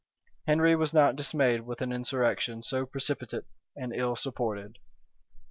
[0.47, 3.43] Henry was not dismayed with an insurrection so precipitate
[3.75, 4.79] and ill supported.